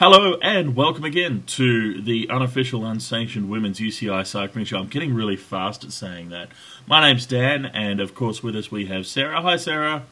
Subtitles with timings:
[0.00, 4.78] Hello and welcome again to the unofficial, unsanctioned women's UCI cycling show.
[4.78, 6.48] I'm getting really fast at saying that.
[6.86, 9.42] My name's Dan, and of course, with us we have Sarah.
[9.42, 10.04] Hi, Sarah.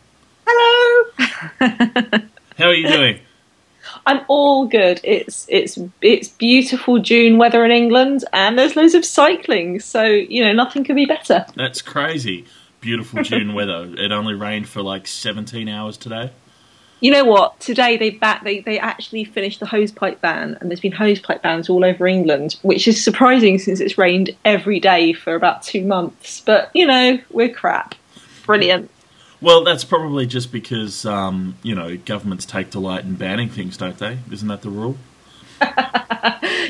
[0.46, 1.10] Hello.
[2.58, 3.20] How are you doing?
[4.04, 5.00] I'm all good.
[5.02, 10.44] It's it's it's beautiful June weather in England, and there's loads of cycling, so you
[10.44, 11.46] know nothing could be better.
[11.56, 12.44] That's crazy.
[12.82, 13.90] Beautiful June weather.
[13.96, 16.30] It only rained for like 17 hours today.
[17.00, 17.58] You know what?
[17.60, 21.68] Today they back they, they actually finished the hosepipe ban, and there's been hosepipe bans
[21.68, 26.40] all over England, which is surprising since it's rained every day for about two months.
[26.40, 27.94] But you know we're crap.
[28.46, 28.90] Brilliant.
[29.40, 33.98] Well, that's probably just because um, you know governments take delight in banning things, don't
[33.98, 34.18] they?
[34.32, 34.96] Isn't that the rule?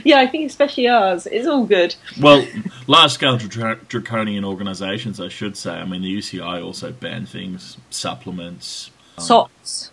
[0.04, 1.26] yeah, I think especially ours.
[1.26, 1.94] It's all good.
[2.18, 2.46] Well,
[2.86, 5.72] large-scale dra- draconian organisations, I should say.
[5.72, 9.90] I mean, the UCI also ban things, supplements, Socks,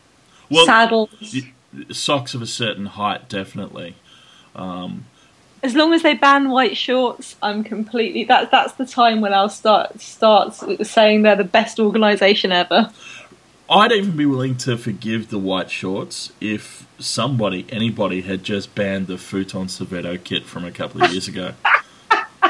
[0.50, 1.10] well, saddles.
[1.92, 3.96] socks of a certain height, definitely.
[4.56, 5.06] Um,
[5.64, 8.24] As long as they ban white shorts, I'm completely.
[8.24, 12.92] That's that's the time when I'll start start saying they're the best organisation ever.
[13.70, 19.08] I'd even be willing to forgive the white shorts if somebody, anybody, had just banned
[19.08, 21.54] the Footon-Servetto kit from a couple of years ago.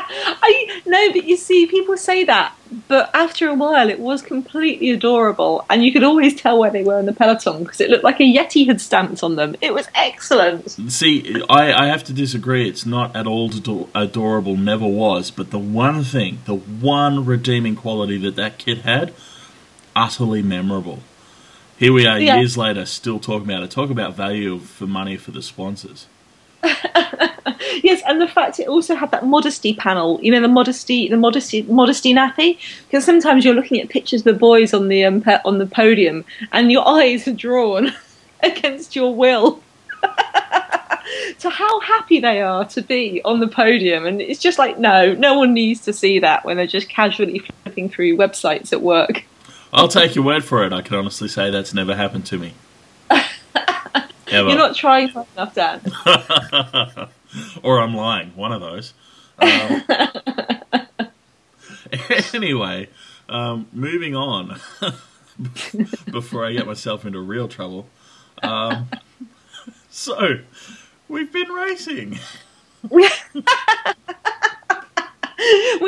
[0.10, 2.54] I no, but you see, people say that,
[2.88, 6.84] but after a while, it was completely adorable, and you could always tell where they
[6.84, 9.56] were in the peloton because it looked like a yeti had stamped on them.
[9.62, 10.70] It was excellent.
[10.92, 12.68] See, I, I have to disagree.
[12.70, 15.32] It's not at all ador- adorable, never was.
[15.32, 19.14] But the one thing, the one redeeming quality that that kit had,
[19.96, 21.00] utterly memorable.
[21.78, 22.38] Here we are, Yeah.
[22.38, 23.72] years later, still talking about it.
[23.72, 26.08] Talk about value for money for the sponsors.
[27.84, 30.20] Yes, and the fact it also had that modesty panel.
[30.22, 32.58] You know, the modesty, the modesty, modesty nappy.
[32.86, 36.26] Because sometimes you're looking at pictures of the boys on the um, on the podium,
[36.52, 37.94] and your eyes are drawn
[38.44, 39.62] against your will
[41.40, 44.06] to how happy they are to be on the podium.
[44.06, 47.40] And it's just like, no, no one needs to see that when they're just casually
[47.40, 49.24] flipping through websites at work.
[49.74, 50.72] I'll take your word for it.
[50.72, 52.54] I can honestly say that's never happened to me.
[54.36, 54.50] Ever.
[54.50, 55.80] You're not trying hard enough, Dan.
[57.64, 58.32] or I'm lying.
[58.36, 58.94] One of those.
[59.40, 59.84] Um,
[62.34, 62.90] anyway,
[63.30, 64.60] um, moving on.
[66.12, 67.88] before I get myself into real trouble.
[68.44, 68.90] Um,
[69.90, 70.40] so,
[71.08, 72.20] we've been racing.
[72.90, 73.08] we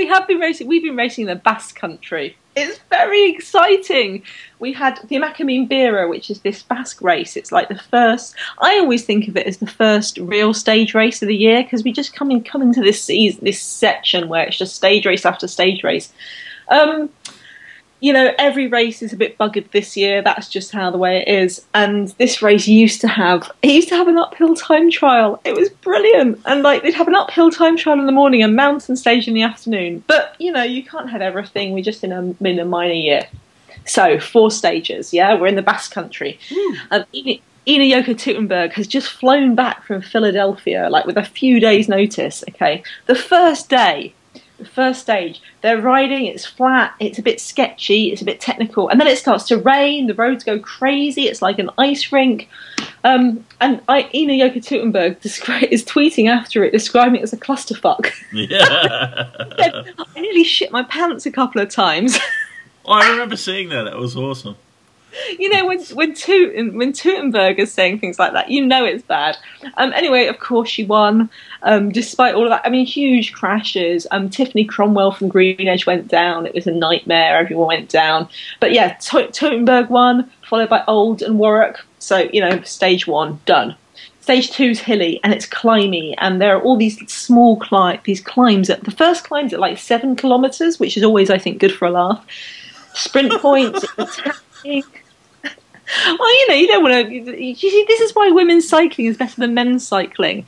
[0.08, 0.68] have been racing.
[0.68, 2.38] We've been racing in the Basque Country.
[2.58, 4.24] It's very exciting.
[4.58, 7.38] We had the Emakumeen Bira, which is this Basque race.
[7.38, 8.34] It's like the first.
[8.58, 11.84] I always think of it as the first real stage race of the year because
[11.84, 15.24] we just come in come into this season, this section where it's just stage race
[15.24, 16.12] after stage race.
[16.70, 17.12] Um,
[18.00, 20.22] you know, every race is a bit buggered this year.
[20.22, 21.66] That's just how the way it is.
[21.74, 25.42] And this race used to have, it used to have an uphill time trial.
[25.44, 26.42] It was brilliant.
[26.46, 29.34] And like they'd have an uphill time trial in the morning and mountain stage in
[29.34, 30.04] the afternoon.
[30.06, 31.74] But you know, you can't have everything.
[31.74, 33.28] We're just in a in a minor year.
[33.86, 35.14] So four stages.
[35.14, 36.40] Yeah, we're in the Basque Country.
[36.92, 41.90] Um, Ina, Ina-Yoko Teutenberg has just flown back from Philadelphia, like with a few days'
[41.90, 42.44] notice.
[42.50, 44.14] Okay, the first day
[44.58, 45.42] the first stage.
[45.62, 49.18] They're riding, it's flat, it's a bit sketchy, it's a bit technical, and then it
[49.18, 52.50] starts to rain, the roads go crazy, it's like an ice rink.
[53.04, 58.12] Um, and I, Ina-Yoko Teutenberg descri- is tweeting after it, describing it as a clusterfuck.
[58.34, 59.30] Yeah.
[59.98, 62.18] I nearly shit my pants a couple of times.
[62.88, 63.84] I remember seeing that.
[63.84, 64.56] That was awesome.
[65.40, 69.04] you know, when when Toot when Teutenberg is saying things like that, you know it's
[69.04, 69.38] bad.
[69.78, 71.30] Um, anyway, of course she won,
[71.64, 72.62] um, despite all of that.
[72.66, 74.08] I mean, huge crashes.
[74.12, 76.46] Um, Tiffany Cromwell from Green Edge went down.
[76.46, 77.38] It was a nightmare.
[77.38, 78.28] Everyone went down.
[78.60, 81.78] But yeah, to- Teutenberg won, followed by Old and Worrack.
[82.00, 83.76] So you know, stage one done.
[84.22, 88.70] Stage two's hilly and it's climby, and there are all these small climb these climbs.
[88.70, 91.88] At the first climb's at like seven kilometers, which is always, I think, good for
[91.88, 92.26] a laugh.
[92.94, 94.84] Sprint points, attacking.
[96.06, 97.44] Well, you know, you don't want to.
[97.44, 100.46] You see, this is why women's cycling is better than men's cycling.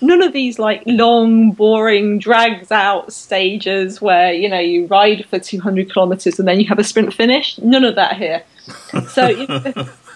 [0.00, 5.38] None of these like long, boring, drags out stages where you know you ride for
[5.38, 7.58] two hundred kilometers and then you have a sprint finish.
[7.58, 8.44] None of that here.
[9.10, 9.72] So, you know,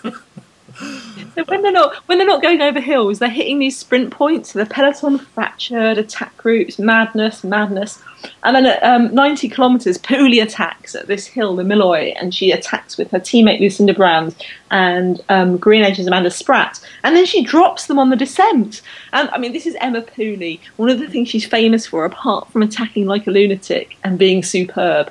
[1.35, 4.53] so when they're not when they're not going over hills, they're hitting these sprint points.
[4.53, 8.03] The peloton fractured, attack groups, madness, madness.
[8.45, 12.53] And then at um, 90 kilometres, Pooley attacks at this hill, the Milloy, and she
[12.53, 14.37] attacks with her teammate Lucinda Brand
[14.71, 16.81] and um, Green Edge's Amanda Spratt.
[17.03, 18.83] And then she drops them on the descent.
[19.13, 20.61] And I mean, this is Emma Pooley.
[20.77, 24.43] One of the things she's famous for, apart from attacking like a lunatic and being
[24.43, 25.11] superb,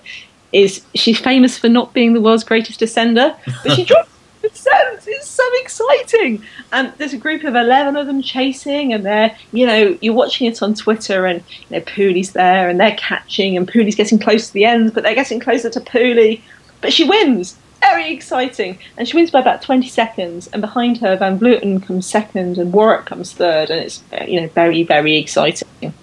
[0.54, 3.36] is she's famous for not being the world's greatest descender.
[3.64, 4.10] But she dropped
[4.44, 6.44] It's so exciting.
[6.72, 10.48] And there's a group of 11 of them chasing, and they're, you know, you're watching
[10.48, 14.48] it on Twitter, and, you know, Pooley's there, and they're catching, and Pooley's getting close
[14.48, 16.42] to the end, but they're getting closer to Pooley.
[16.82, 17.58] But she wins.
[17.82, 18.78] Very exciting.
[18.98, 22.74] And she wins by about 20 seconds, and behind her, Van Vleuten comes second, and
[22.74, 25.94] Worrack comes third, and it's, you know, very, very exciting.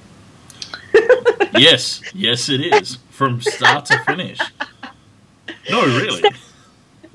[1.55, 2.99] yes, yes, it is.
[3.11, 4.39] From start to finish.
[5.71, 6.23] No, really.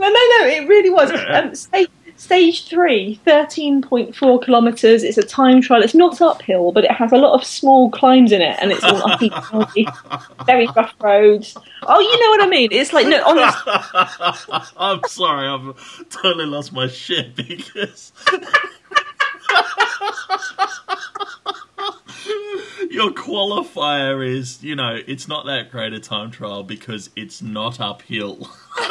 [0.04, 1.12] No, no, no, it really was.
[1.34, 5.04] Um, stage, stage three, 13.4 kilometres.
[5.04, 5.82] It's a time trial.
[5.82, 8.84] It's not uphill, but it has a lot of small climbs in it, and it's
[8.84, 9.32] all uppy,
[10.46, 11.56] very rough roads.
[11.84, 12.70] Oh, you know what I mean?
[12.72, 13.74] It's like, no, honestly.
[14.78, 18.12] I'm sorry, I've totally lost my shit because.
[22.90, 27.80] Your qualifier is, you know, it's not that great a time trial because it's not
[27.80, 28.50] uphill.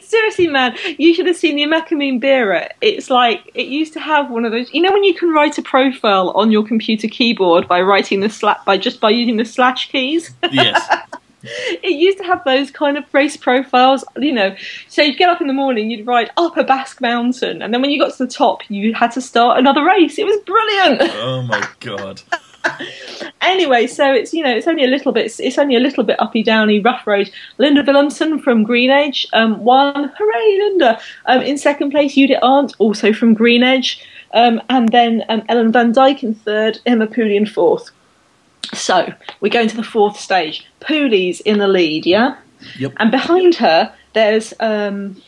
[0.00, 2.68] Seriously, man, you should have seen the Emakumeen Bira.
[2.80, 4.72] It's like it used to have one of those.
[4.72, 8.30] You know when you can write a profile on your computer keyboard by writing the
[8.30, 10.30] slap by just by using the slash keys.
[10.50, 10.82] Yes.
[11.82, 14.54] it used to have those kind of race profiles, you know.
[14.88, 17.80] So you'd get up in the morning, you'd ride up a Basque mountain, and then
[17.80, 20.18] when you got to the top, you had to start another race.
[20.18, 21.12] It was brilliant.
[21.14, 22.22] Oh my god.
[23.40, 26.20] anyway, so it's you know it's only a little bit it's only a little bit
[26.20, 27.30] uppy downy rough road.
[27.58, 30.12] Linda Villumsen from Greenedge um, won.
[30.16, 31.00] Hooray, Linda!
[31.26, 34.00] Um, in second place, Judith Arndt, also from Greenedge,
[34.32, 37.90] um, and then um, Ellen Van Dijk in third, Emma Pooley in fourth.
[38.72, 40.66] So we go into the fourth stage.
[40.80, 42.36] Pooley's in the lead, yeah.
[42.78, 42.94] Yep.
[42.96, 45.20] And behind her, there's um,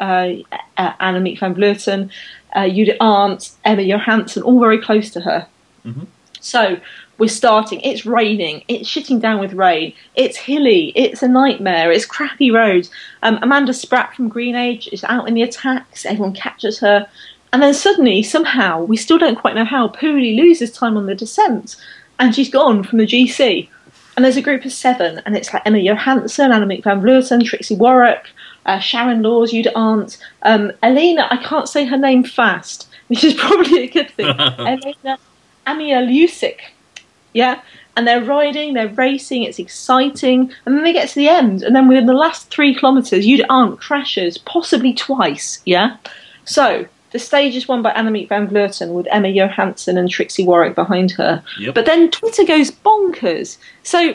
[0.00, 0.28] uh,
[0.76, 2.10] uh, Annemiek van Vleuten,
[2.54, 5.46] uh, Judith Arndt, Emma Johansson, all very close to her.
[5.84, 6.04] Mm-hmm.
[6.40, 6.78] So
[7.18, 7.80] we're starting.
[7.82, 8.64] It's raining.
[8.66, 9.92] It's shitting down with rain.
[10.14, 10.92] It's hilly.
[10.96, 11.92] It's a nightmare.
[11.92, 12.90] It's crappy roads.
[13.22, 16.06] Um, Amanda Spratt from Green Edge is out in the attacks.
[16.06, 17.06] Everyone catches her.
[17.52, 21.16] And then suddenly, somehow, we still don't quite know how, Pooley loses time on the
[21.16, 21.76] descent
[22.20, 23.68] and she's gone from the GC.
[24.16, 27.76] And there's a group of seven, and it's like Emma Johansson, Annemiek van Vleuten, Trixi
[27.76, 28.26] Worrack,
[28.66, 33.34] uh, Sharon Laws, Judith Arndt, um, Elena, I can't say her name fast, which is
[33.34, 34.26] probably a good thing.
[34.38, 35.18] Elena
[35.66, 36.58] Amialiusik.
[37.32, 37.62] Yeah?
[37.96, 41.74] And they're riding, they're racing, it's exciting, and then they get to the end, and
[41.74, 45.96] then within the last three kilometres, Judith Arndt crashes, possibly twice, yeah?
[46.44, 50.74] So, the stage is won by Annemiek van Vleuten with Emma Johansson and Trixi Worrack
[50.74, 51.42] behind her.
[51.58, 51.74] Yep.
[51.74, 53.58] But then Twitter goes bonkers.
[53.82, 54.14] So,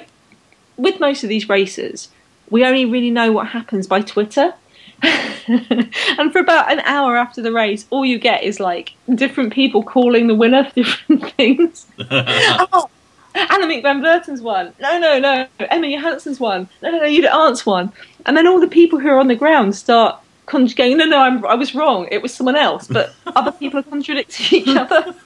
[0.77, 2.09] with most of these races,
[2.50, 4.53] we only really know what happens by Twitter.
[5.03, 9.83] and for about an hour after the race, all you get is like different people
[9.83, 11.86] calling the winner for different things.
[12.00, 12.89] oh,
[13.36, 14.74] Annemiek van Vleuten's won.
[14.80, 15.47] No, no, no.
[15.59, 16.69] Emma Johansson's won.
[16.81, 17.09] No, no, no.
[17.09, 17.92] Judith Arndt's one.
[18.25, 20.97] And then all the people who are on the ground start conjugating.
[20.97, 22.07] No, no, I'm, I was wrong.
[22.12, 22.88] It was someone else.
[22.88, 25.13] But other people are contradicting each other.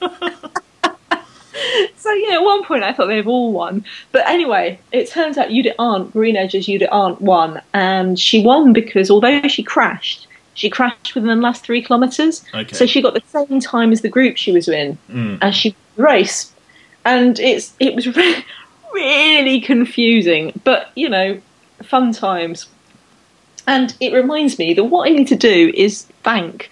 [1.96, 5.50] so yeah, at one point I thought they've all won, but anyway, it turns out
[5.50, 11.14] Judith Arndt, Greenedge's Judith Arndt won, and she won because although she crashed, she crashed
[11.14, 12.72] within the last three kilometres, Okay.
[12.74, 15.38] so she got the same time as the group she was in, Mm.
[15.42, 16.52] and she raced.
[17.04, 18.44] and it's it was re-
[18.94, 21.40] really confusing, but you know,
[21.82, 22.66] fun times.
[23.66, 26.70] And it reminds me that what I need to do is thank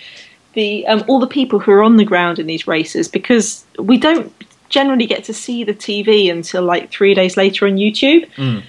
[0.55, 3.99] the um, all the people who are on the ground in these races because we
[3.99, 4.33] don't
[4.69, 8.29] generally get to see the TV until like three days later on YouTube.
[8.37, 8.63] Mm.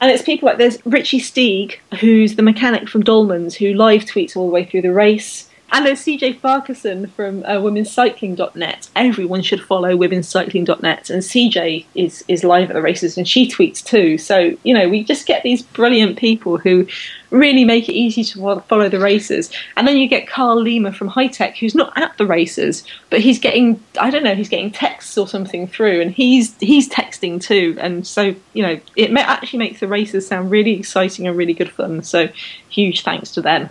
[0.00, 4.36] And it's people like there's Richie Steeg, who's the mechanic from Dolmans, who live tweets
[4.36, 5.48] all the way through the race.
[5.76, 8.88] And there's CJ Farquharson from uh, womenscycling.net.
[8.96, 11.10] Everyone should follow womenscycling.net.
[11.10, 14.16] And CJ is, is live at the races and she tweets too.
[14.16, 16.88] So, you know, we just get these brilliant people who
[17.28, 19.52] really make it easy to follow the races.
[19.76, 23.20] And then you get Carl Lima from High Tech, who's not at the races, but
[23.20, 27.38] he's getting, I don't know, he's getting texts or something through and he's, he's texting
[27.38, 27.76] too.
[27.78, 31.70] And so, you know, it actually makes the races sound really exciting and really good
[31.70, 32.02] fun.
[32.02, 32.30] So,
[32.70, 33.68] huge thanks to them.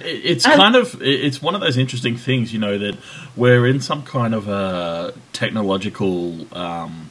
[0.00, 2.96] It- It's Um, kind of it's one of those interesting things, you know, that
[3.36, 7.10] we're in some kind of a technological um,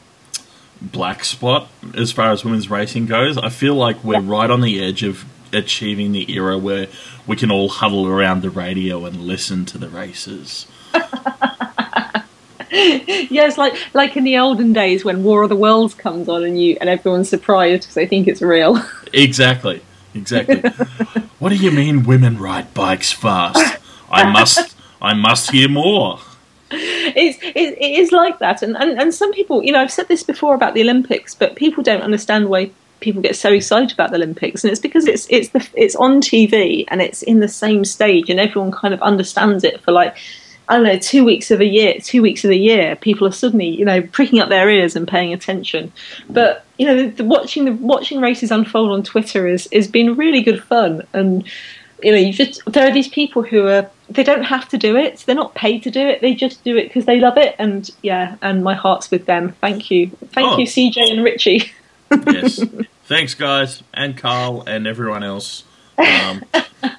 [0.82, 3.38] black spot as far as women's racing goes.
[3.38, 6.88] I feel like we're right on the edge of achieving the era where
[7.26, 10.68] we can all huddle around the radio and listen to the races.
[12.72, 16.62] yes, like like in the olden days when War of the Worlds comes on and
[16.62, 18.82] you and everyone's surprised because they think it's real.
[19.14, 19.82] Exactly,
[20.16, 20.62] exactly.
[21.40, 23.80] what do you mean women ride bikes fast?
[24.10, 26.20] I must I must hear more.
[26.72, 30.08] it's it, it is like that, and, and and some people, you know, I've said
[30.08, 34.10] this before about the Olympics, but people don't understand why people get so excited about
[34.10, 37.48] the Olympics, and it's because it's it's the it's on TV and it's in the
[37.48, 40.18] same stage, and everyone kind of understands it for like.
[40.68, 43.32] I don't know, two weeks of a year, two weeks of the year, people are
[43.32, 45.92] suddenly, you know, pricking up their ears and paying attention.
[46.30, 50.16] But you know, the, the watching the watching races unfold on Twitter is is been
[50.16, 51.46] really good fun, and
[52.04, 54.96] you know, you just there are these people who are they don't have to do
[54.98, 55.24] it.
[55.26, 56.22] They're not paid to do it.
[56.22, 57.56] They just do it because they love it.
[57.60, 59.54] And yeah, and my heart's with them.
[59.62, 60.58] Thank you, thank Oh.
[60.58, 61.72] you, CJ and Richie.
[62.12, 62.64] yes.
[63.06, 65.64] Thanks, guys, and Carl, and everyone else
[65.98, 66.44] um,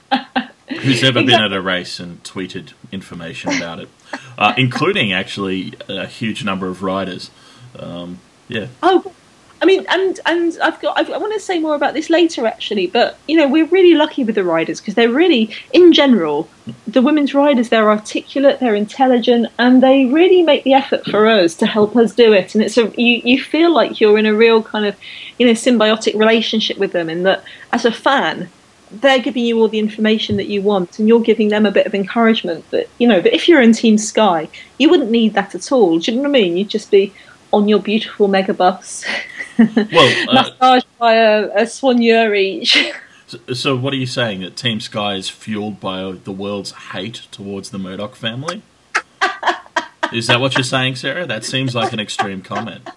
[0.86, 3.88] who's ever been at a race and tweeted information about it,
[4.38, 7.30] uh, including actually a huge number of riders.
[7.78, 8.68] Um, yeah.
[8.82, 9.12] Oh,
[9.60, 12.46] I mean, and and I've got I've, I want to say more about this later
[12.46, 16.48] actually, but you know we're really lucky with the riders because they're really, in general,
[16.86, 21.54] the women's riders they're articulate, they're intelligent, and they really make the effort for us
[21.56, 22.54] to help us do it.
[22.54, 24.94] And it's a you you feel like you're in a real kind of
[25.38, 28.50] you know symbiotic relationship with them, in that as a fan.
[28.90, 31.86] They're giving you all the information that you want, and you're giving them a bit
[31.86, 32.68] of encouragement.
[32.70, 35.98] That you know, but if you're in Team Sky, you wouldn't need that at all.
[35.98, 36.56] Do you know what I mean?
[36.56, 37.12] You'd just be
[37.52, 39.04] on your beautiful mega bus,
[39.58, 42.76] Well, uh, massaged by a, a soigneur each.
[43.26, 47.26] so, so what are you saying that Team Sky is fueled by the world's hate
[47.30, 48.62] towards the Murdoch family?
[50.12, 51.26] Is that what you're saying, Sarah?
[51.26, 52.88] That seems like an extreme comment.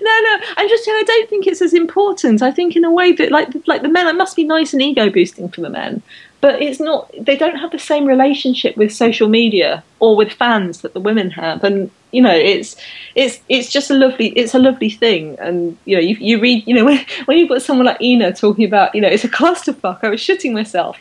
[0.00, 2.42] No, no, I'm just saying I don't think it's as important.
[2.42, 4.82] I think in a way that like like the men, it must be nice and
[4.82, 6.02] ego boosting for the men,
[6.40, 7.10] but it's not.
[7.18, 11.30] They don't have the same relationship with social media or with fans that the women
[11.30, 12.76] have, and you know, it's
[13.14, 15.36] it's it's just a lovely it's a lovely thing.
[15.40, 18.34] And you know, you, you read you know when when you've got someone like Ina
[18.34, 20.00] talking about you know it's a clusterfuck.
[20.02, 20.98] I was shitting myself.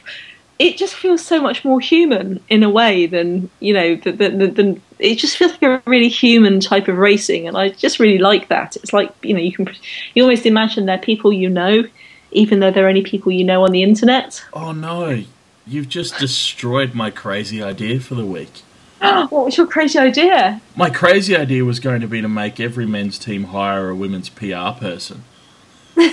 [0.60, 5.15] It just feels so much more human in a way than you know than, it
[5.15, 8.75] just feels like a really human type of racing, and I just really like that.
[8.77, 9.69] It's like you know you can
[10.13, 11.83] you almost imagine they're people you know,
[12.31, 14.43] even though they're only people you know on the internet.
[14.53, 15.24] Oh no,
[15.65, 18.62] you've just destroyed my crazy idea for the week.
[19.00, 20.62] what was your crazy idea?
[20.75, 24.29] My crazy idea was going to be to make every men's team hire a women's
[24.29, 25.24] PR person.
[25.95, 26.12] but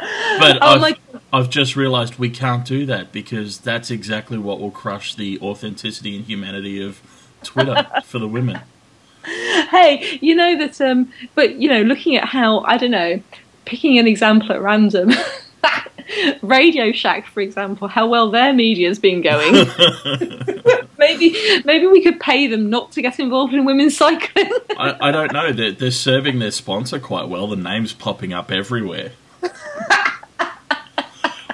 [0.00, 0.96] Oh I've, my-
[1.34, 6.14] I've just realised we can't do that because that's exactly what will crush the authenticity
[6.14, 7.02] and humanity of
[7.42, 8.60] Twitter for the women.
[9.24, 13.20] Hey, you know that, um, but you know, looking at how I don't know,
[13.64, 15.10] picking an example at random.
[16.42, 19.54] Radio Shack, for example, how well their media's been going.
[20.98, 24.52] maybe, maybe we could pay them not to get involved in women's cycling.
[24.78, 25.50] I, I don't know.
[25.50, 27.48] They're, they're serving their sponsor quite well.
[27.48, 29.12] The name's popping up everywhere.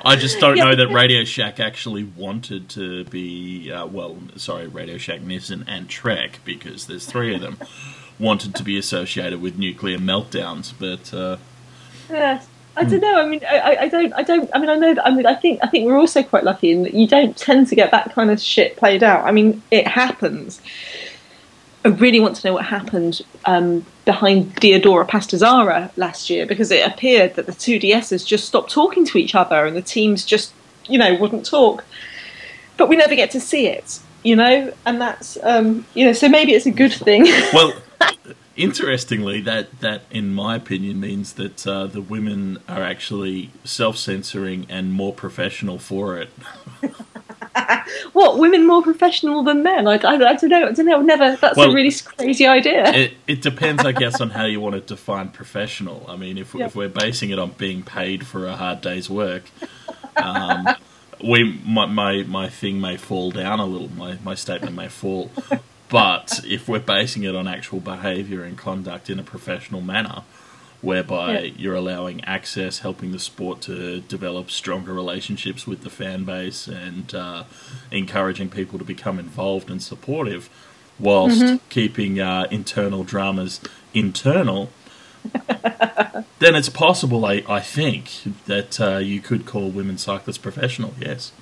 [0.05, 4.99] I just don't know that Radio Shack actually wanted to be, uh, well, sorry, Radio
[4.99, 7.59] Shack, Nissan, and Trek, because there's three of them,
[8.19, 10.73] wanted to be associated with nuclear meltdowns.
[10.79, 11.37] But uh,
[12.09, 12.47] Yes.
[12.77, 13.21] I don't know.
[13.21, 14.13] I mean, I, I- I don't.
[14.15, 14.49] I don't.
[14.55, 15.05] I mean, I know that.
[15.05, 15.59] I mean, I think.
[15.63, 18.31] I think we're also quite lucky in that you don't tend to get that kind
[18.31, 19.25] of shit played out.
[19.25, 20.63] I mean, it happens.
[21.85, 26.71] I really want to know what happened um, behind Diadora Pasta Zara last year because
[26.71, 30.25] it appeared that the two DSs just stopped talking to each other and the teams
[30.25, 30.53] just,
[30.87, 31.85] you know, wouldn't talk.
[32.77, 36.29] But we never get to see it, you know, and that's, um, you know, so
[36.29, 37.25] maybe it's a good thing.
[37.53, 37.73] well,
[38.57, 44.93] interestingly, that that in my opinion means that uh, the women are actually self-censoring and
[44.93, 46.31] more professional for it.
[48.13, 49.87] what women more professional than men?
[49.87, 50.69] I, I, I don't know.
[50.69, 51.01] I don't know.
[51.03, 51.37] Never.
[51.37, 52.93] That's Well, a really crazy idea.
[52.93, 56.05] It, it depends, I guess, on how you want to define professional.
[56.09, 56.67] I mean, if, Yeah.
[56.67, 59.45] if we're basing it on being paid for a hard day's work,
[60.17, 60.67] um,
[61.23, 63.89] we my, my my thing may fall down a little.
[63.89, 65.31] My my statement may fall,
[65.89, 70.23] but if we're basing it on actual behaviour and conduct in a professional manner,
[70.83, 71.53] whereby Yeah.
[71.57, 77.15] you're allowing access, helping the sport to develop stronger relationships with the fan base, and
[77.15, 77.45] uh,
[77.91, 80.49] encouraging people to become involved and supportive,
[80.99, 81.57] whilst Mm-hmm.
[81.69, 83.61] keeping uh, internal dramas
[83.93, 84.71] internal.
[86.39, 88.11] then it's possible, I, I think,
[88.47, 90.95] that uh, you could call women cyclists professional.
[90.99, 91.33] Yes.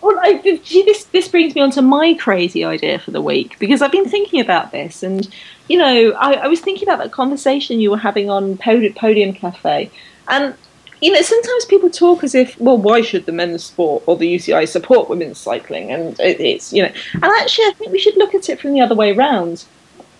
[0.00, 3.82] Well, I, this this brings me on to my crazy idea for the week because
[3.82, 5.28] I've been thinking about this, and
[5.68, 9.32] you know, I, I was thinking about that conversation you were having on Podium, Podium
[9.32, 9.90] Cafe,
[10.28, 10.54] and
[11.00, 14.34] you know, sometimes people talk as if, well, why should the men's sport or the
[14.34, 15.92] UCI support women's cycling?
[15.92, 18.72] And it, it's you know, and actually, I think we should look at it from
[18.72, 19.64] the other way round.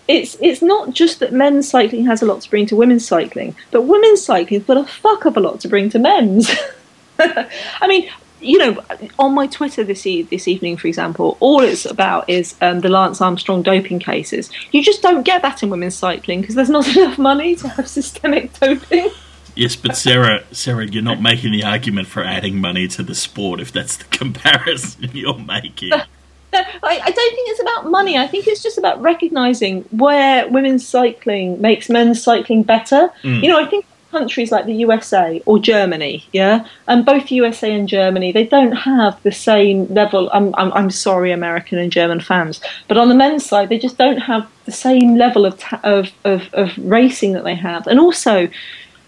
[0.07, 3.55] It's it's not just that men's cycling has a lot to bring to women's cycling,
[3.71, 6.49] but women's cycling's got a fuck of a lot to bring to men's.
[7.19, 8.09] I mean,
[8.41, 8.83] you know,
[9.17, 12.89] on my Twitter this e- this evening, for example, all it's about is um, the
[12.89, 14.49] Lance Armstrong doping cases.
[14.71, 17.87] You just don't get that in women's cycling because there's not enough money to have
[17.87, 19.09] systemic doping.
[19.55, 23.59] Yes, but Sarah, Sarah, you're not making the argument for adding money to the sport
[23.59, 25.91] if that's the comparison you're making.
[26.53, 28.17] I, I don't think it's about money.
[28.17, 33.09] I think it's just about recognizing where women's cycling makes men's cycling better.
[33.21, 33.43] Mm.
[33.43, 37.87] You know, I think countries like the USA or Germany, yeah, and both USA and
[37.87, 40.29] Germany, they don't have the same level.
[40.33, 43.97] I'm, I'm, I'm sorry, American and German fans, but on the men's side, they just
[43.97, 47.99] don't have the same level of ta- of, of of racing that they have, and
[47.99, 48.49] also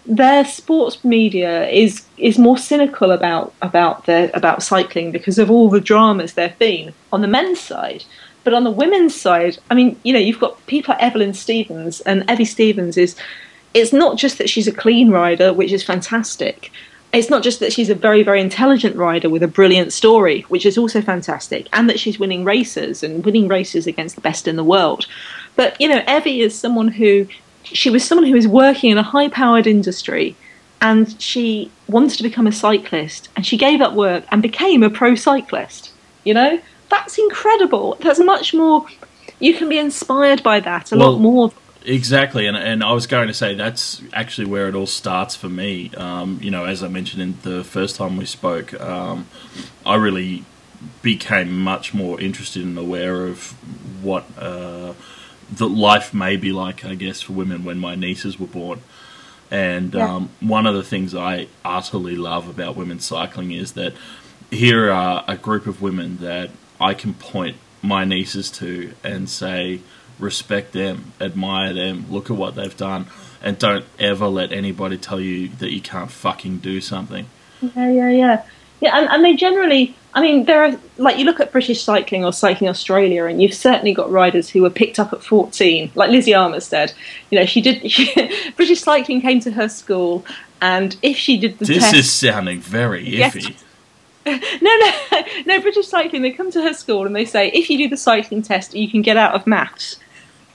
[0.04, 5.70] their sports media is is more cynical about about their about cycling because of all
[5.70, 8.04] the dramas there've been on the men's side.
[8.44, 12.00] But on the women's side, I mean, you know, you've got people like Evelyn Stevens,
[12.00, 13.16] and Evie Stevens is.
[13.74, 16.70] It's not just that she's a clean rider, which is fantastic.
[17.12, 20.64] It's not just that she's a very, very intelligent rider with a brilliant story, which
[20.64, 24.56] is also fantastic, and that she's winning races and winning races against the best in
[24.56, 25.06] the world.
[25.56, 27.26] But you know, Evie is someone who
[27.64, 30.36] she was someone who was working in a high powered industry
[30.80, 34.90] and she wanted to become a cyclist and she gave up work and became a
[34.90, 35.92] pro cyclist.
[36.24, 36.60] You know?
[36.88, 37.96] That's incredible.
[38.00, 38.86] That's much more
[39.38, 41.52] you can be inspired by that a Well, lot more.
[41.84, 45.48] Exactly, and and I was going to say that's actually where it all starts for
[45.48, 45.90] me.
[45.96, 49.26] Um, you know, as I mentioned in the first time we spoke, um,
[49.84, 50.44] I really
[51.02, 53.52] became much more interested and aware of
[54.02, 54.94] what uh,
[55.50, 58.80] the life may be like, I guess, for women when my nieces were born.
[59.50, 60.14] And Yeah.
[60.14, 63.92] um, one of the things I utterly love about women's cycling is that
[64.50, 69.80] here are a group of women that I can point my nieces to and say,
[70.22, 73.06] respect them, admire them, look at what they've done,
[73.42, 77.26] and don't ever let anybody tell you that you can't fucking do something.
[77.60, 78.42] Yeah, yeah, yeah.
[78.80, 82.24] Yeah, and, and they generally, I mean, there are, like, you look at British cycling
[82.24, 86.10] or Cycling Australia, and you've certainly got riders who were picked up at 14, like
[86.10, 86.92] Lizzie Armitstead.
[87.30, 87.80] You know, she did,
[88.56, 90.24] British cycling came to her school,
[90.60, 91.94] and if she did the This test.
[91.94, 93.34] is sounding very Yes.
[93.36, 93.54] iffy.
[94.24, 95.60] No, no, no.
[95.60, 96.22] British cycling.
[96.22, 98.88] They come to her school and they say, if you do the cycling test, you
[98.88, 99.96] can get out of maths.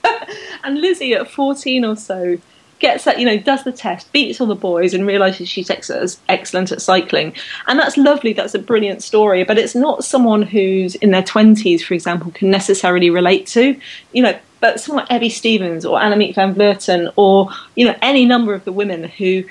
[0.64, 2.38] and Lizzie, at fourteen or so,
[2.78, 3.18] gets that.
[3.18, 6.82] You know, does the test, beats all the boys, and realizes she's ex- excellent at
[6.82, 7.34] cycling.
[7.66, 8.32] And that's lovely.
[8.32, 9.44] That's a brilliant story.
[9.44, 13.78] But it's not someone who's in their twenties, for example, can necessarily relate to.
[14.12, 14.38] You know.
[14.60, 18.64] But someone like Evie Stevens or Annemiek van Vleuten or you know any number of
[18.64, 19.44] the women who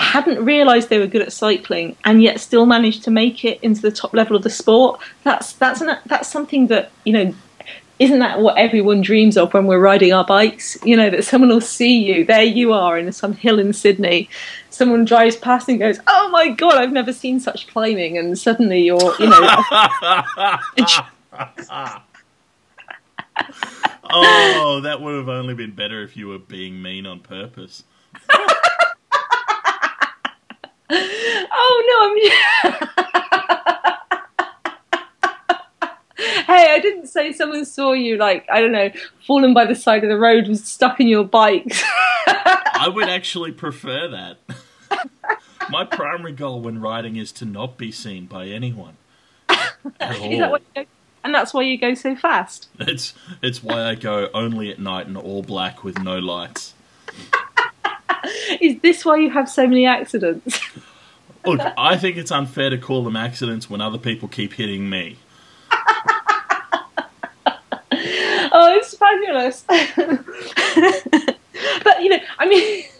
[0.00, 3.82] hadn't realised they were good at cycling and yet still managed to make it into
[3.82, 5.00] the top level of the sport.
[5.24, 7.34] That's that's an, that's something that you know.
[8.00, 10.78] Isn't that what everyone dreams of when we're riding our bikes?
[10.82, 12.24] You know that someone will see you.
[12.24, 14.30] There you are in some hill in Sydney.
[14.70, 18.80] Someone drives past and goes, "Oh my god, I've never seen such climbing!" And suddenly
[18.80, 19.38] you're, you know,
[24.10, 27.84] oh, that would have only been better if you were being mean on purpose.
[30.90, 32.16] oh
[32.64, 33.56] no, I'm.
[36.50, 38.90] hey, I didn't say someone saw you like I don't know,
[39.26, 41.72] fallen by the side of the road, was stuck in your bike.
[42.26, 44.38] I would actually prefer that.
[45.70, 48.96] My primary goal when riding is to not be seen by anyone
[49.98, 50.84] that go,
[51.22, 52.68] and that's why you go so fast.
[52.80, 56.74] It's it's why I go only at night in all black with no lights.
[58.60, 60.60] Is this why you have so many accidents?
[61.46, 65.16] Look, I think it's unfair to call them accidents when other people keep hitting me.
[68.54, 69.64] oh, it's fabulous.
[71.84, 72.84] but you know, I mean.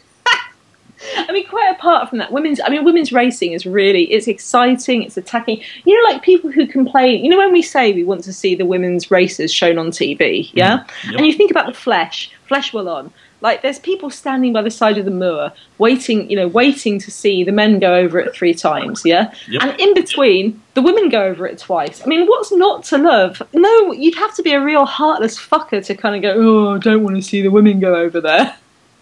[1.17, 2.61] I mean, quite apart from that, women's.
[2.63, 5.03] I mean, women's racing is really it's exciting.
[5.03, 5.63] It's attacking.
[5.85, 7.25] You know, like people who complain.
[7.25, 10.51] You know, when we say we want to see the women's races shown on TV,
[10.53, 11.15] yeah, mm, Yep.
[11.17, 13.11] and you think about the Flèche, flesh will on.
[13.43, 16.29] Like, there's people standing by the side of the moor, waiting.
[16.31, 19.63] You know, waiting to see the men go over it three times, yeah, Yep.
[19.63, 22.03] and in between, the women go over it twice.
[22.03, 23.43] I mean, what's not to love?
[23.55, 26.79] No, you'd have to be a real heartless fucker to kind of go, oh, I
[26.79, 28.57] don't want to see the women go over there.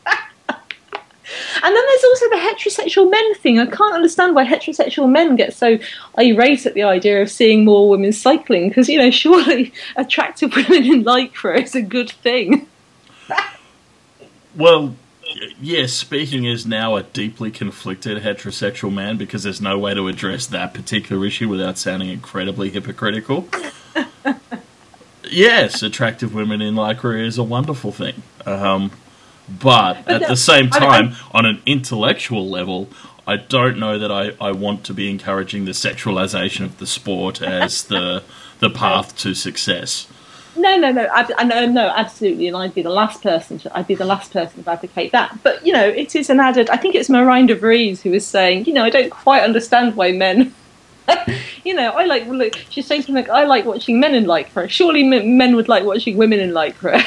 [1.63, 3.59] And then there's also the heterosexual men thing.
[3.59, 5.79] I can't understand why heterosexual men get so
[6.19, 10.85] irate at the idea of seeing more women cycling because, you know, surely attractive women
[10.85, 12.67] in lycra is a good thing.
[14.59, 14.97] Well,
[15.61, 20.47] yes, speaking as now a deeply conflicted heterosexual man because there's no way to address
[20.49, 23.49] that particular issue without sounding incredibly hypocritical.
[25.31, 28.23] yes, attractive women in lycra is a wonderful thing.
[28.45, 28.91] Um,
[29.49, 32.91] But, But at that- the same I- I- time, on an intellectual level,
[33.27, 37.41] I don't know that I, I want to be encouraging the sexualization of the sport
[37.41, 38.23] as the
[38.61, 40.07] the path to success.
[40.59, 43.59] No, no, no, I, I no, no, absolutely, and I'd be the last person.
[43.61, 45.39] To, I'd be the last person to advocate that.
[45.45, 46.69] But you know, it is an added.
[46.69, 50.13] I think it's Miranda Vries who was saying, you know, I don't quite understand why
[50.13, 50.53] men.
[51.65, 52.27] you know, I like.
[52.71, 54.69] She's saying something like, I like watching men in lycra.
[54.69, 57.03] Surely men men would like watching women in lycra.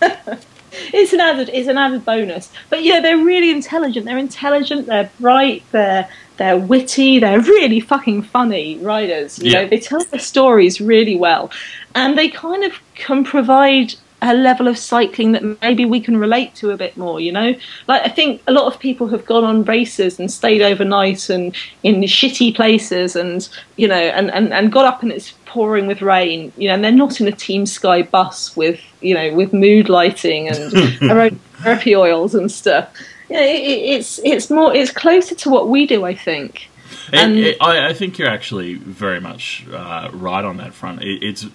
[0.72, 1.50] it's an added.
[1.52, 2.50] It's an added bonus.
[2.68, 4.06] But yeah, they're really intelligent.
[4.06, 4.86] They're intelligent.
[4.86, 5.62] They're bright.
[5.72, 7.18] They're they're witty.
[7.18, 9.38] They're really fucking funny riders.
[9.38, 9.62] You Yeah.
[9.62, 11.50] know, they tell their stories really well,
[11.94, 16.54] and they kind of can provide a level of cycling that maybe we can relate
[16.56, 17.20] to a bit more.
[17.20, 17.54] You know,
[17.88, 21.54] like I think a lot of people have gone on races and stayed overnight and
[21.82, 26.02] in shitty places, and you know, and and, and got up and it's pouring with
[26.02, 26.52] rain.
[26.56, 29.88] You know, and they're not in a Team Sky bus with you know with mood
[29.88, 30.72] lighting and
[31.20, 32.88] aromatherapy oils and stuff.
[33.28, 36.68] Yeah, it, it, it's it's more it's closer to what we do, I think.
[37.12, 41.02] It- And- it- I, I think you're actually very much uh, right on that front.
[41.02, 41.46] It, it's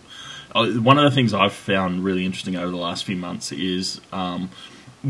[0.55, 4.49] one of the things I've found really interesting over the last few months is um,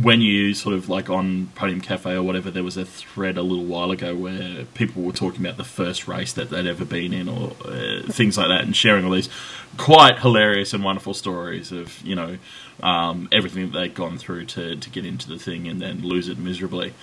[0.02, 2.50] when you sort of like on Podium Cafe or whatever.
[2.50, 6.08] There was a thread a little while ago where people were talking about the first
[6.08, 9.30] race that they'd ever been in or uh, things like that, and sharing all these
[9.78, 12.38] quite hilarious and wonderful stories of you know
[12.82, 16.28] um, everything that they'd gone through to to get into the thing and then lose
[16.28, 16.94] it miserably.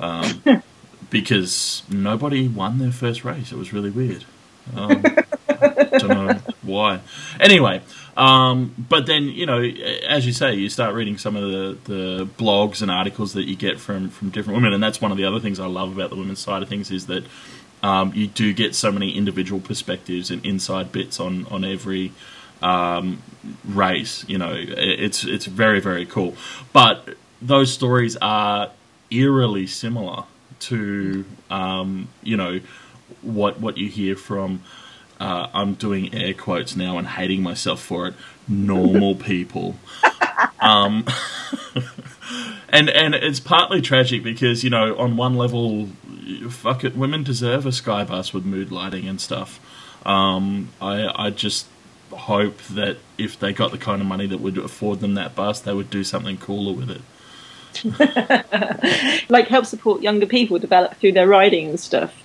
[0.00, 0.42] Um,
[1.10, 3.52] because nobody won their first race.
[3.52, 4.24] It was really weird.
[4.74, 5.04] Um,
[5.98, 7.00] don't know why.
[7.40, 7.82] Anyway,
[8.16, 12.26] um, but then you know, as you say, you start reading some of the, the
[12.38, 15.24] blogs and articles that you get from from different women, and that's one of the
[15.24, 17.24] other things I love about the women's side of things is that
[17.82, 22.12] um, you do get so many individual perspectives and inside bits on on every
[22.62, 23.22] um,
[23.64, 24.24] race.
[24.28, 26.36] You know, it's it's very very cool.
[26.72, 28.70] But those stories are
[29.10, 30.24] eerily similar
[30.60, 32.60] to um, you know
[33.22, 34.62] what what you hear from.
[35.22, 38.14] Uh, I'm doing air quotes now and hating myself for it.
[38.48, 39.76] Normal people,
[40.60, 41.06] um,
[42.70, 45.90] and and it's partly tragic because you know on one level,
[46.50, 49.60] fuck it, women deserve a sky bus with mood lighting and stuff.
[50.04, 51.68] Um, I I just
[52.10, 55.60] hope that if they got the kind of money that would afford them that bus,
[55.60, 57.02] they would do something cooler with it.
[59.28, 62.21] Like help support younger people develop through their riding and stuff.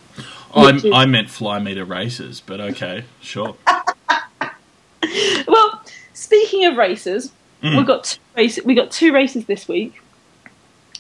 [0.58, 3.56] I, I meant fly meter races, but okay, sure.
[5.48, 5.82] Well,
[6.14, 7.32] speaking of races,
[7.64, 7.78] Mm.
[7.78, 8.66] we've got two races.
[8.66, 10.00] We got two races this week.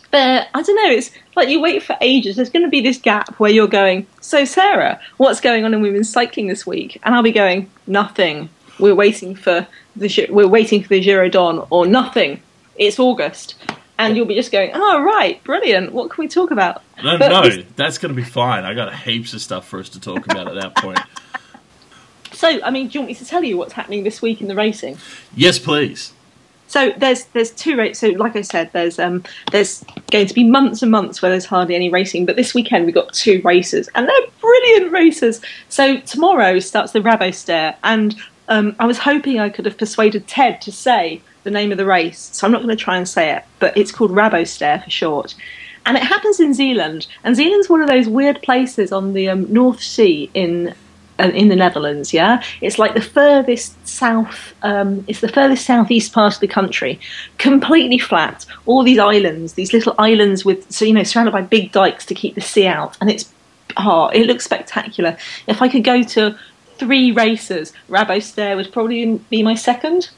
[0.09, 0.89] But I don't know.
[0.89, 2.35] It's like you wait for ages.
[2.35, 4.07] There's going to be this gap where you're going.
[4.21, 6.99] So Sarah, what's going on in women's cycling this week?
[7.03, 8.49] And I'll be going nothing.
[8.79, 12.41] We're waiting for the we're waiting for the Giro Donne or nothing.
[12.75, 13.53] It's August,
[13.97, 14.71] and you'll be just going.
[14.73, 15.91] Oh right, brilliant.
[15.91, 16.81] What can we talk about?
[17.03, 18.63] No, But no, this- that's going to be fine.
[18.65, 20.99] I got heaps of stuff for us to talk about at that point.
[22.33, 24.47] So I mean, do you want me to tell you what's happening this week in
[24.47, 24.97] the racing?
[25.35, 26.13] Yes, please.
[26.67, 27.99] So there's there's two races.
[27.99, 31.45] So like I said, there's um there's going to be months and months where there's
[31.45, 32.25] hardly any racing.
[32.27, 35.41] But this weekend we've got two races, and they're brilliant races.
[35.69, 38.15] So tomorrow starts the Rabo Ster, and
[38.49, 41.85] um, I was hoping I could have persuaded Ted to say the name of the
[41.85, 42.29] race.
[42.33, 44.89] So I'm not going to try and say it, but it's called Rabo Ster for
[44.89, 45.33] short.
[45.85, 49.51] And it happens in Zeeland, and Zeeland's one of those weird places on the um,
[49.51, 50.75] North Sea in
[51.17, 52.13] uh, in the Netherlands.
[52.13, 54.53] Yeah, it's like the furthest south.
[54.63, 56.99] Um, it's the furthest southeast part of the country,
[57.37, 58.45] completely flat.
[58.65, 62.13] All these islands, these little islands with so you know surrounded by big dikes to
[62.13, 63.31] keep the sea out, and it's
[63.77, 65.17] oh, it looks spectacular.
[65.47, 66.37] If I could go to
[66.77, 70.09] three races, Rabo Ster would probably be my second.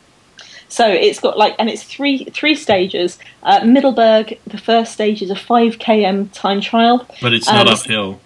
[0.70, 3.18] So it's got like, and it's three three stages.
[3.44, 7.06] Uh, Middelburg, the first stage is a five km time trial.
[7.22, 8.22] But it's not Um, uphill.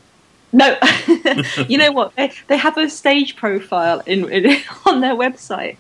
[0.56, 0.78] No,
[1.68, 2.16] you know what?
[2.16, 5.78] They, they have a stage profile in, in on their website,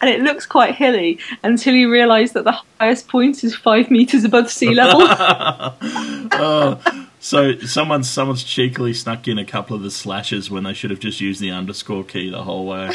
[0.00, 4.22] and it looks quite hilly until you realise that the highest point is five meters
[4.22, 5.00] above sea level.
[5.02, 6.80] oh,
[7.18, 11.00] so someone someone's cheekily snuck in a couple of the slashes when they should have
[11.00, 12.94] just used the underscore key the whole way.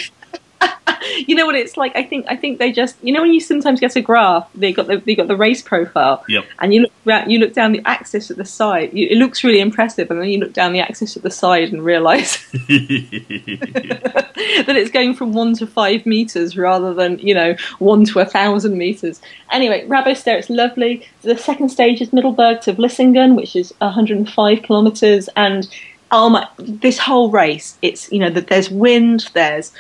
[1.28, 1.96] you know what it's like?
[1.96, 4.72] I think I think they just you know when you sometimes get a graph, they
[4.72, 6.46] got the they got the race profile, Yep.
[6.60, 6.92] and you look
[7.28, 8.94] you look down the axis at the side.
[8.94, 11.72] You, it looks really impressive, and then you look down the axis at the side
[11.74, 18.06] and realise that it's going from one to five meters rather than you know one
[18.06, 19.22] to a thousand meters.
[19.52, 21.08] Anyway, Rabo Ster, it's lovely.
[21.22, 25.68] The second stage is Middelburg to Vlissingen, which is 105 kilometers, and
[26.12, 29.72] oh my, this whole race, it's you know that there's wind, there's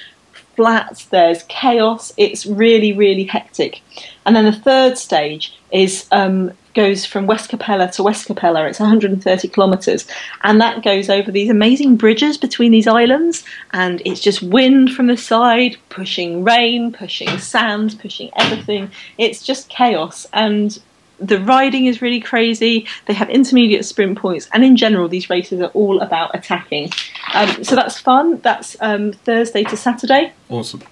[0.55, 2.13] flat, there's chaos.
[2.17, 3.81] It's really, really hectic.
[4.25, 8.69] And then the third stage is um, goes from Westkapelle to Westkapelle.
[8.69, 10.07] It's 130 kilometres,
[10.43, 13.43] and that goes over these amazing bridges between these islands.
[13.71, 18.91] And it's just wind from the side, pushing rain, pushing sand, pushing everything.
[19.17, 20.79] It's just chaos, and
[21.19, 22.87] the riding is really crazy.
[23.05, 26.89] They have intermediate sprint points, and in general, these races are all about attacking.
[27.33, 28.39] Um, so that's fun.
[28.39, 30.33] That's um, Thursday to Saturday.
[30.49, 30.83] Awesome.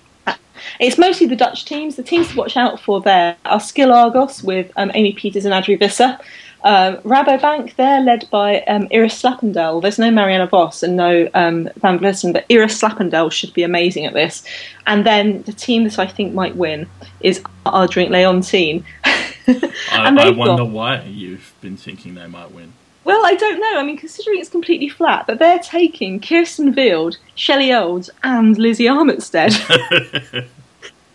[0.80, 1.96] It's mostly the Dutch teams.
[1.96, 5.54] The teams to watch out for there are Skil Argos with um, Amy Pieters and
[5.54, 6.18] Adri Visser.
[6.64, 9.82] Um, Rabobank, they're led by um, Iris Slappendel.
[9.82, 14.06] There's no Marianne Vos and no um, Van Vleuten, but Iris Slappendel should be amazing
[14.06, 14.44] at this.
[14.86, 16.88] And then the team that I think might win
[17.22, 18.84] is AA Drink Leontien.
[19.92, 22.74] I, I wonder why you've been thinking they might win.
[23.04, 23.80] Well, I don't know.
[23.80, 28.86] I mean, considering it's completely flat, but they're taking Kirsten Wild, Shelley Olds, and Lizzie
[28.86, 30.48] Armitstead.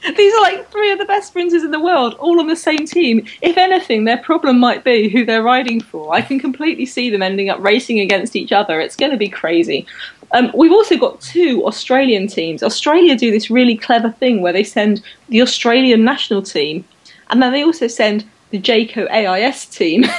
[0.17, 2.87] These are like three of the best sprinters in the world, all on the same
[2.87, 3.27] team.
[3.43, 6.15] If anything, their problem might be who they're riding for.
[6.15, 8.81] I can completely see them ending up racing against each other.
[8.81, 9.87] It's going to be crazy.
[10.33, 12.63] Um, we've also got two Australian teams.
[12.63, 16.85] Australia do this really clever thing where they send the Australian national team,
[17.31, 20.05] and then they also send the Jayco AIS team.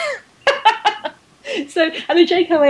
[1.67, 2.61] so and the Jayco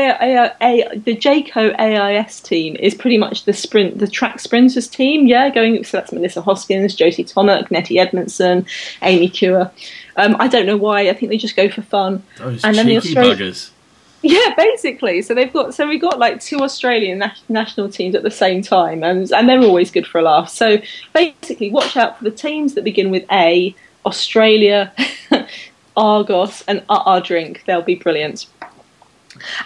[0.62, 5.28] A, the Jayco AIS team is pretty much the sprint the track sprinters team.
[5.28, 8.66] Yeah, going so that's Melissa Hoskins, Josie Tomic, Nettie Edmondson,
[9.02, 9.72] Amy Cure.
[10.16, 11.10] Um, I don't know why.
[11.10, 12.24] I think they just go for fun.
[12.38, 13.72] Those and then the Australian, buggers.
[14.24, 15.22] Yeah, basically.
[15.22, 18.64] So they've got so we got like two Australian na- national teams at the same
[18.64, 20.50] time, and and they're always good for a laugh.
[20.50, 20.80] So
[21.14, 23.76] basically, watch out for the teams that begin with A,
[24.08, 24.94] Australia,
[25.98, 27.64] Argos, and AA drink.
[27.66, 28.48] They'll be brilliant.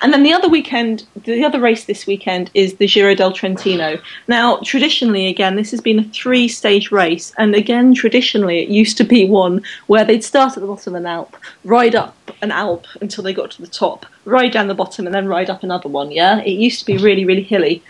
[0.01, 3.99] And then the other weekend, the other race this weekend is the Giro del Trentino.
[4.27, 7.33] Now, traditionally, again, this has been a three stage race.
[7.37, 11.01] And again, traditionally, it used to be one where they'd start at the bottom of
[11.01, 14.75] an Alp, ride up an Alp until they got to the top, ride down the
[14.75, 16.11] bottom, and then ride up another one.
[16.11, 17.83] Yeah, it used to be really, really hilly.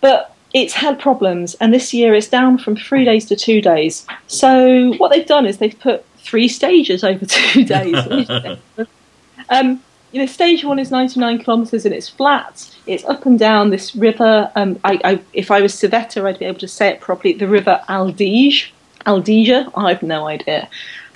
[0.00, 4.06] But it's had problems, and this year it's down from three days to two days.
[4.26, 7.96] So, what they've done is they've put three stages over two days.
[9.50, 9.82] um,
[10.12, 12.74] you know, stage one is 99 kilometres and it's flat.
[12.86, 14.50] It's up and down this river.
[14.56, 17.34] Um, I, I, if I was Civetta, I'd be able to say it properly.
[17.34, 18.70] The river Adige,
[19.06, 19.70] Adige.
[19.76, 20.68] I have no idea.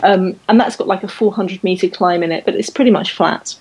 [0.02, 3.12] Um, and that's got like a 400 metre climb in it, but it's pretty much
[3.12, 3.56] flat.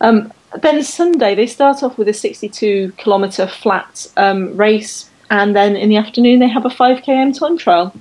[0.00, 5.76] Um, then Sunday, they start off with a 62 kilometre flat um, race, and then
[5.76, 7.94] in the afternoon, they have a 5km time trial.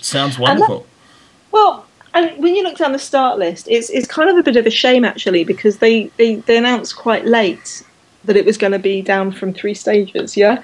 [0.00, 0.80] Sounds wonderful.
[0.80, 0.86] That,
[1.52, 4.56] well, and when you look down the start list, it's it's kind of a bit
[4.56, 7.82] of a shame actually because they they, they announced quite late
[8.24, 10.36] that it was going to be down from three stages.
[10.36, 10.62] Yeah,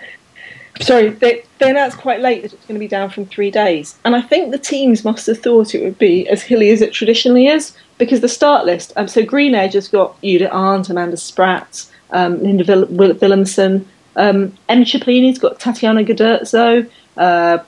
[0.80, 3.96] sorry, they they announced quite late that it's going to be down from three days,
[4.04, 6.92] and I think the teams must have thought it would be as hilly as it
[6.92, 8.92] traditionally is because the start list.
[8.96, 13.84] Um, so Green Edge has got Judith Arndt, Amanda Spratt, um, Linda Will- Will- Willemsen.
[14.16, 16.88] Um, MCipollini's got Tatiana Guderzo.
[17.16, 17.58] Uh,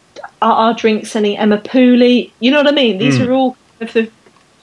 [0.42, 2.32] our, drink sending Emma Pooley.
[2.40, 2.98] You know what I mean?
[2.98, 3.26] These mm.
[3.26, 4.10] are all of the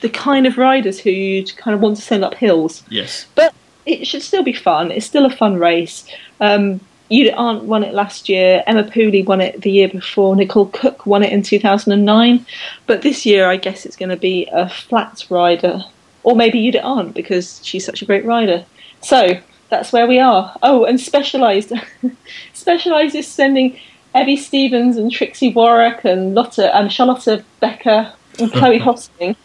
[0.00, 2.84] the kind of riders who you'd kind of want to send up hills.
[2.88, 3.26] Yes.
[3.34, 3.52] But
[3.84, 4.92] it should still be fun.
[4.92, 6.06] It's still a fun race.
[6.40, 8.62] Um, you aren't won it last year.
[8.66, 10.36] Emma Pooley won it the year before.
[10.36, 12.44] Nicole Cooke won it in 2009.
[12.86, 15.82] But this year, I guess it's going to be a flat rider,
[16.22, 18.64] or maybe you aren't because she's such a great rider.
[19.00, 19.38] So
[19.70, 20.54] that's where we are.
[20.62, 21.72] Oh, and Specialized,
[22.52, 23.78] Specialized is sending
[24.14, 29.36] Evie Stevens and Trixi Worrack and Lotte and Charlotte Becker and Chloe Hosking.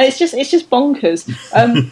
[0.00, 1.28] And it's just it's just bonkers.
[1.54, 1.90] Um,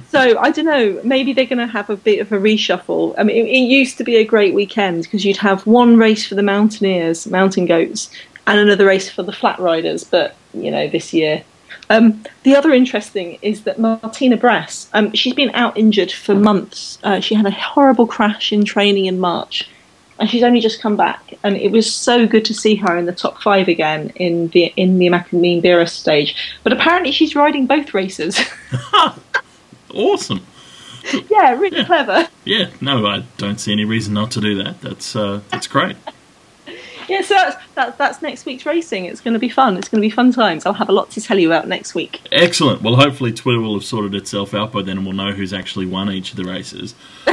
[0.08, 0.98] so I don't know.
[1.04, 3.14] Maybe they're going to have a bit of a reshuffle.
[3.18, 6.26] I mean, it, it used to be a great weekend because you'd have one race
[6.26, 8.10] for the mountaineers, mountain goats,
[8.46, 10.02] and another race for the flat riders.
[10.02, 11.44] But you know, this year
[11.90, 16.98] um, the other interesting is that Martine Bras, um, she's been out injured for months.
[17.02, 19.68] Uh, she had a horrible crash in training in March,
[20.18, 21.34] and she's only just come back.
[21.42, 24.72] And it was so good to see her in the top five again in the
[24.76, 26.34] in the Mean Beerus stage.
[26.62, 28.40] But apparently, she's riding both races.
[29.94, 30.44] awesome.
[31.30, 31.84] Yeah, really yeah.
[31.84, 32.28] clever.
[32.44, 34.80] Yeah, no, I don't see any reason not to do that.
[34.80, 35.96] That's uh, that's great
[37.08, 39.04] yeah, so that's, that, that's next week's racing.
[39.06, 39.76] It's going to be fun.
[39.76, 40.66] It's going to be fun times.
[40.66, 42.20] I'll have a lot to tell you about next week.
[42.32, 42.82] Excellent.
[42.82, 45.86] Well, hopefully Twitter will have sorted itself out by then and we'll know who's actually
[45.86, 46.94] won each of the races.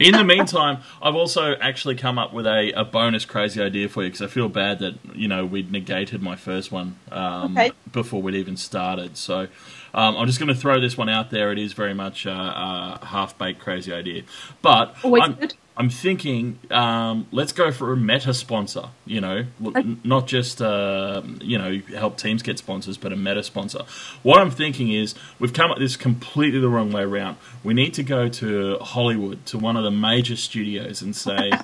[0.00, 4.02] In the meantime, I've also actually come up with a, a bonus crazy idea for
[4.02, 7.72] you because I feel bad that, you know, we'd negated my first one um, okay.
[7.92, 9.16] before we'd even started.
[9.16, 9.48] So
[9.94, 11.52] um, I'm just going to throw this one out there.
[11.52, 14.22] It is very much a, a half baked crazy idea.
[14.62, 18.90] But Always good I'm thinking, um, let's go for a meta sponsor.
[19.06, 19.96] You know, Okay.
[20.04, 23.82] not just uh, you know help teams get sponsors, but a meta sponsor.
[24.22, 27.36] What I'm thinking is we've come at this completely the wrong way around.
[27.64, 31.50] We need to go to Hollywood to one of the major studios and say.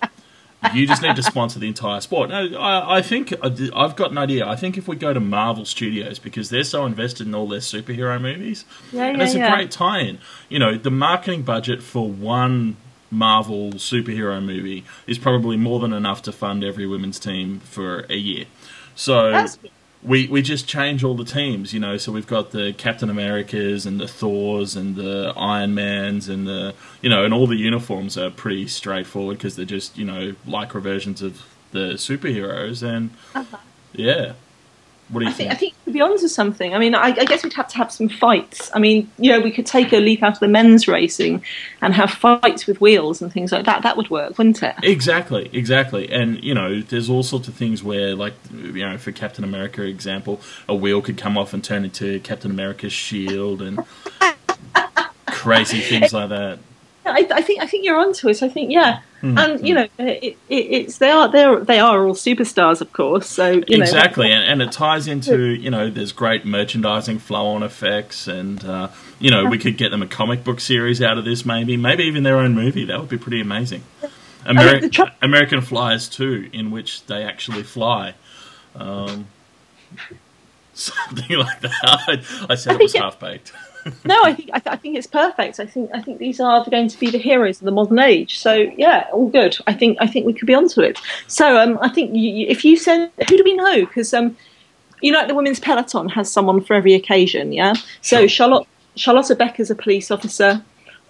[0.75, 2.31] You just need to sponsor the entire sport.
[2.31, 4.49] No, I, I think I've got an idea.
[4.49, 7.61] I think if we go to Marvel Studios because they're so invested in all their
[7.61, 10.19] superhero movies, Yeah, and yeah, it's a great tie-in.
[10.49, 12.79] You know, the marketing budget for one
[13.11, 18.17] Marvel superhero movie is probably more than enough to fund every women's team for a
[18.17, 18.47] year.
[18.95, 19.59] So That's-
[20.03, 21.97] we we just change all the teams, you know.
[21.97, 26.75] So we've got the Captain Americas and the Thors and the Iron Mans and the
[27.03, 30.81] you know, and all the uniforms are pretty straightforward because they're just you know lycra
[30.81, 31.43] versions of
[31.73, 33.57] the superheroes and uh-huh.
[33.93, 34.33] yeah.
[35.09, 35.31] What do you.
[35.31, 35.57] I think, think?
[35.57, 36.75] I think to be onto something.
[36.75, 38.71] I mean, I, I guess we'd have to have some fights.
[38.75, 41.45] I mean, you know, we could take a leap out of the men's racing
[41.81, 43.83] and have fights with wheels and things like that.
[43.83, 44.75] That would work, wouldn't it?
[44.83, 46.11] Exactly, exactly.
[46.11, 49.83] And, you know, there's all sorts of things where, like, you know, for Captain America
[49.83, 53.79] example, a wheel could come off and turn into Captain America's shield and
[55.27, 56.59] crazy things like that.
[57.11, 58.43] I, I think I think you're onto it.
[58.43, 62.07] I think yeah, Hmm, and you know, it, it, it's they are they they are
[62.07, 63.27] all superstars, of course.
[63.29, 67.63] So you know, exactly, and, and it ties into you know there's great merchandising flow-on
[67.63, 68.89] effects, and uh,
[69.19, 72.05] you know we could get them a comic book series out of this, maybe, maybe
[72.05, 72.85] even their own movie.
[72.85, 73.85] That would be pretty amazing.
[74.45, 78.15] Ameri- American Flyers too, in which they actually fly.
[78.75, 79.29] Um,
[80.75, 81.73] something like that.
[81.83, 83.53] I, I said it was half baked.
[84.05, 85.61] no, I think I, th- I think it's perfect.
[85.61, 88.39] I think I think these are going to be the heroes of the modern age.
[88.39, 89.57] So yeah, all good.
[89.67, 90.99] I think I think we could be onto it.
[91.27, 93.85] So um, I think you, if you send, who do we know?
[93.87, 94.37] Because um,
[95.01, 97.53] you know, like the women's peloton has someone for every occasion.
[97.53, 97.75] Yeah.
[98.03, 98.29] So Sure.
[98.29, 100.63] Charlotte Charlotte Becker's a police officer.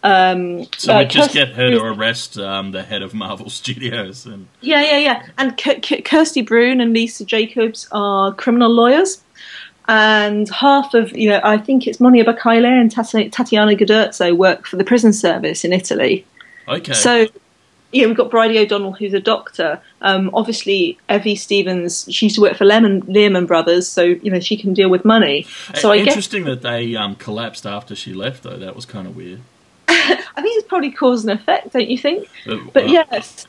[0.03, 3.51] Um, So uh, we just Kirsty get her to arrest um, the head of Marvel
[3.61, 5.27] Studios, and Yeah, yeah, yeah.
[5.39, 9.23] And K- K- Kirsty Brune and Lisa Jacobs are criminal lawyers.
[9.89, 14.77] And half of, you know, I think it's Monia Baccaille and Tatiana Guderzo work for
[14.77, 16.27] the prison service in Italy.
[16.67, 17.29] okay, So,
[17.93, 19.81] yeah, we've got Bridie O'Donnell, who's a doctor.
[20.03, 24.41] Um, obviously, Evie Stevens, she used to work for Lehman, Lehman Brothers, so, you know,
[24.41, 25.47] she can deal with money.
[25.77, 28.57] So I guess, interesting that they um, collapsed after she left, though.
[28.57, 29.41] That was kind of weird.
[29.89, 32.29] I think it's probably cause and effect, don't you think?
[32.47, 33.47] Uh, But uh, yes.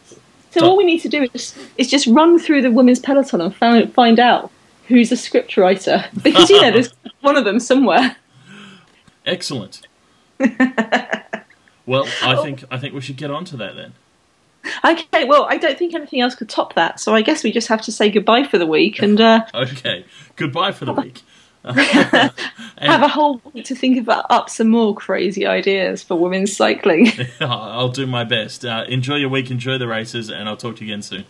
[0.51, 3.41] So all we need to do is just, is just run through the women's peloton
[3.41, 4.51] and find find out
[4.87, 8.15] who's a script writer because you know there's one of them somewhere.
[9.25, 9.85] Excellent.
[11.85, 13.93] well, I think I think we should get on to that then.
[14.83, 17.67] Okay, well I don't think anything else could top that, so I guess we just
[17.67, 20.05] have to say goodbye for the week and uh, Okay.
[20.35, 21.21] Goodbye for the week.
[21.65, 27.07] have a whole week to think about up some more crazy ideas for women's cycling.
[27.41, 28.63] I'll do my best.
[28.63, 31.25] Uh, enjoy your week, enjoy the races, and I'll talk to you again soon.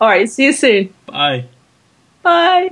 [0.00, 0.94] all right, see you soon.
[1.06, 1.46] Bye.
[2.22, 2.70] Bye.